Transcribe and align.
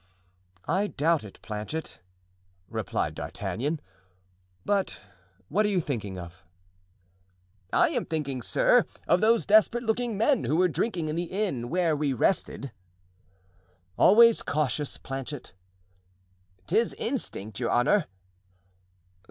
"I 0.67 0.87
doubt 0.87 1.23
it, 1.23 1.37
Planchet," 1.43 1.99
replied 2.67 3.13
D'Artagnan, 3.13 3.79
"but 4.65 4.99
what 5.47 5.63
are 5.63 5.69
you 5.69 5.79
thinking 5.79 6.17
of?" 6.17 6.43
"I 7.71 7.89
am 7.89 8.05
thinking, 8.05 8.41
sir, 8.41 8.85
of 9.07 9.21
those 9.21 9.45
desperate 9.45 9.83
looking 9.83 10.17
men 10.17 10.45
who 10.45 10.55
were 10.55 10.69
drinking 10.69 11.07
in 11.09 11.15
the 11.15 11.25
inn 11.29 11.69
where 11.69 11.95
we 11.95 12.13
rested." 12.13 12.71
"Always 13.95 14.41
cautious, 14.41 14.97
Planchet." 14.97 15.53
"'Tis 16.65 16.95
instinct, 16.95 17.59
your 17.59 17.69
honor." 17.69 18.07